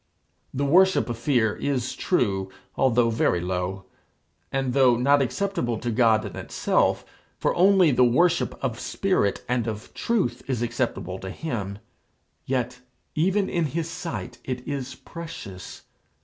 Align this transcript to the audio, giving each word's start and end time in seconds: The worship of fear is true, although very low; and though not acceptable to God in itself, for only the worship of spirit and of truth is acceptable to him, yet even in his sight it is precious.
The 0.51 0.65
worship 0.65 1.09
of 1.11 1.17
fear 1.19 1.55
is 1.57 1.93
true, 1.95 2.49
although 2.75 3.11
very 3.11 3.39
low; 3.39 3.85
and 4.51 4.73
though 4.73 4.97
not 4.97 5.21
acceptable 5.21 5.77
to 5.77 5.91
God 5.91 6.25
in 6.25 6.35
itself, 6.35 7.05
for 7.37 7.53
only 7.53 7.91
the 7.91 8.03
worship 8.03 8.55
of 8.63 8.79
spirit 8.79 9.45
and 9.47 9.67
of 9.67 9.93
truth 9.93 10.41
is 10.47 10.63
acceptable 10.63 11.19
to 11.19 11.29
him, 11.29 11.77
yet 12.47 12.79
even 13.13 13.47
in 13.47 13.65
his 13.65 13.87
sight 13.91 14.39
it 14.43 14.67
is 14.67 14.95
precious. 14.95 15.83